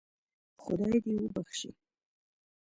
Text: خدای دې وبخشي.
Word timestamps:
خدای 0.63 0.97
دې 1.05 1.15
وبخشي. 1.23 1.71